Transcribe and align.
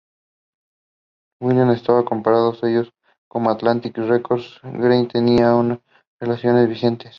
Wilson, 1.41 1.69
estaban 1.69 2.05
comprando 2.05 2.55
sellos 2.55 2.91
como 3.29 3.51
Atlantic 3.51 3.95
Records, 3.99 4.59
donde 4.63 4.79
Green 4.87 5.07
tenía 5.07 5.53
una 5.53 5.79
relación 6.19 6.67
vigente. 6.67 7.09